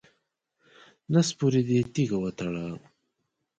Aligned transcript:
نس 1.13 1.29
پورې 1.37 1.61
دې 1.67 1.79
تیږې 1.93 2.17
وتړه. 2.21 2.65